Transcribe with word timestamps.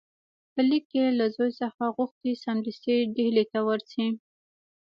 په 0.53 0.61
لیک 0.69 0.83
کې 0.91 1.03
له 1.19 1.25
زوی 1.35 1.51
څخه 1.61 1.83
غوښتي 1.97 2.31
سمدستي 2.43 2.95
ډهلي 3.15 3.45
ته 3.51 3.59
ورشي. 3.67 4.07